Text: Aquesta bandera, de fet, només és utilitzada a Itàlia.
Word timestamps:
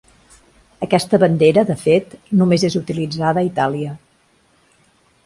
Aquesta 0.85 1.19
bandera, 1.23 1.65
de 1.71 1.75
fet, 1.81 2.15
només 2.39 2.65
és 2.71 2.79
utilitzada 2.81 3.45
a 3.45 3.47
Itàlia. 3.51 3.93